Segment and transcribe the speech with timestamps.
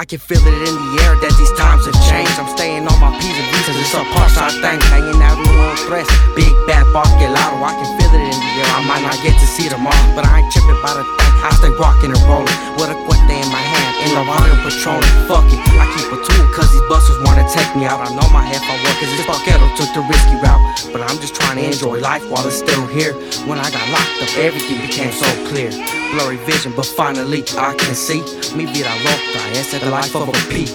[0.00, 2.32] I can feel it in the air that these times have changed.
[2.40, 4.80] I'm staying on my P's and V's cause it's a Parkside thing.
[4.88, 6.08] Hanging out in the threats.
[6.32, 7.04] Big bad bark.
[7.04, 8.70] I can feel it in the air.
[8.72, 11.32] I might not get to see all, but I ain't tripping by the thing.
[11.44, 12.48] I stay rocking and rolling
[12.80, 13.79] with a cuete in my hand.
[14.10, 15.02] Patrolling.
[15.26, 18.00] Fuck it, I keep a tool cause these busters wanna take me out.
[18.00, 20.62] I know my half I work cause this Bucketto took the risky route.
[20.92, 23.14] But I'm just trying to enjoy life while it's still here.
[23.46, 25.70] When I got locked up, everything became so clear.
[26.12, 28.20] Blurry vision, but finally I can see.
[28.54, 30.66] Mi vida loca, es the life of a P.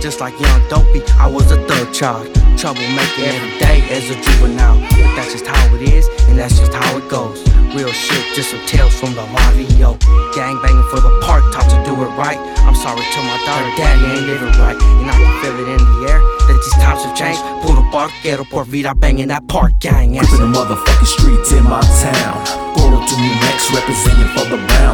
[0.00, 2.26] Just like young Dopey, I was a third child.
[2.56, 4.78] Troublemaker every day as a juvenile.
[4.80, 7.51] But that's just how it is, and that's just how it goes.
[7.74, 9.96] Real shit, just some tales from the barrio.
[10.36, 12.36] Gang banging for the park, taught to do it right.
[12.68, 14.76] I'm sorry to my daughter, daddy ain't living right.
[14.76, 17.40] And I can feel it in the air that these times have changed.
[17.64, 20.18] Puro barquero por vida banging that park gang.
[20.18, 22.44] Creeping the motherfucking streets in my town.
[22.76, 24.91] Goro to New Mex, representing for the brown.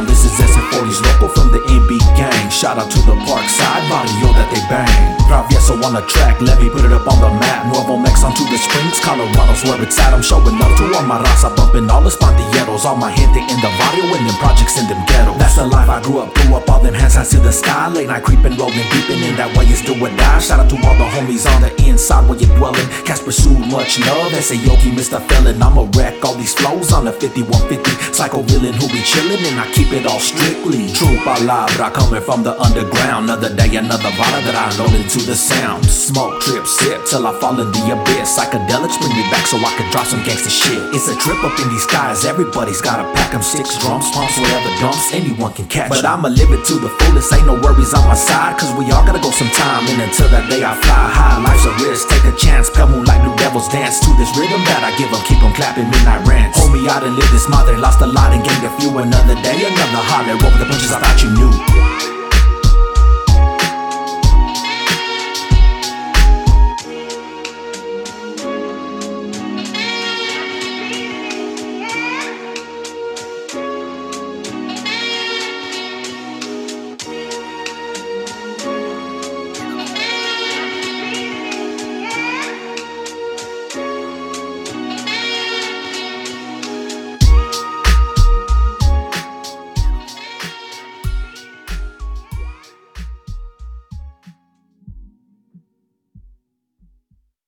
[2.59, 5.15] Shout out to the park side barrio that they bang.
[5.31, 7.71] Travieso on the track, let me put it up on the map.
[7.71, 10.11] Nuevo Mex onto the springs, Colorado's where it's at.
[10.11, 12.83] I'm showing love to all my raza, bumping all the spantilleros.
[12.83, 15.39] All my gente in the barrio, in them projects, in them ghettos.
[15.39, 17.87] That's the life I grew up, threw up all them hands hands to the sky.
[17.95, 20.39] Late night creeping, rolling, deepin' in that way it's do or die.
[20.43, 22.89] Shout out to all the homies on the inside where you're dwelling.
[23.07, 25.23] Cast pursue much love, that's a yogi, Mr.
[25.31, 25.63] Felon.
[25.63, 27.87] I'ma wreck all these flows on the 5150.
[28.11, 30.91] Psycho villain who be chillin', and I keep it all strictly.
[30.91, 33.29] True palabra coming from the underground.
[33.29, 35.85] Another day, another bottle that I load into the sound.
[35.85, 38.37] Smoke, trip, sip till I fall in the abyss.
[38.37, 40.79] Psychedelics bring me back so I can drop some gangster shit.
[40.95, 44.69] It's a trip up in these skies, everybody's gotta pack 'em six drums, pumps, whatever
[44.79, 45.89] dumps, anyone can catch.
[45.89, 48.89] But I'ma live it to the fullest, ain't no worries on my side, cause we
[48.91, 49.87] all gotta go sometime.
[49.87, 52.69] And until that day I fly high, life's a risk, take a chance.
[52.69, 55.89] Come like new devils dance to this rhythm that I give 'em, keep 'em clapping
[55.89, 56.57] midnight rants.
[56.59, 58.97] Homie, I done lived this mother, lost a lot and gained a few.
[58.97, 62.18] Another day, another holler, roll the punches I thought you knew.